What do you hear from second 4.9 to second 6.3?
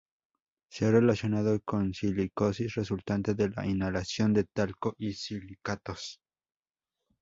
y silicatos.